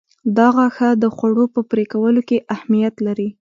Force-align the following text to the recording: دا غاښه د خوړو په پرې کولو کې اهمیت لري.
دا 0.37 0.47
غاښه 0.55 0.89
د 1.03 1.05
خوړو 1.15 1.45
په 1.55 1.61
پرې 1.69 1.83
کولو 1.93 2.21
کې 2.29 2.45
اهمیت 2.55 2.95
لري. 3.07 3.29